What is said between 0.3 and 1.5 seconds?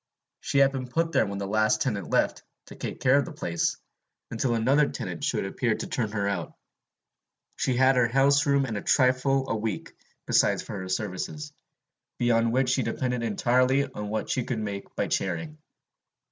She had been put there when the